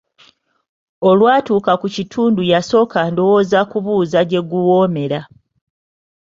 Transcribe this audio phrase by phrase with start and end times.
[1.09, 5.21] Olwatuuka ku kitundu yasooka ndowooza kubuuza gye guwoomera.